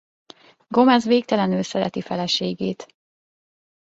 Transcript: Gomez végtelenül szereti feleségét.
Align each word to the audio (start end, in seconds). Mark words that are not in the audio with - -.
Gomez 0.67 1.05
végtelenül 1.05 1.63
szereti 1.63 2.01
feleségét. 2.01 2.85